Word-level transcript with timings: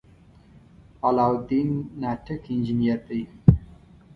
علاالدین 1.05 1.69
ناټک 2.01 2.43
انجنیر 2.53 2.99
دی. 3.07 3.21